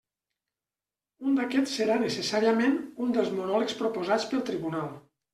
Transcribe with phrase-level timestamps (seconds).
[1.31, 2.73] Un d'aquests serà necessàriament
[3.07, 4.89] un dels monòlegs proposats pel tribunal.